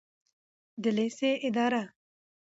د 0.83 0.83
لیسې 0.97 1.31
اداره 1.47 1.83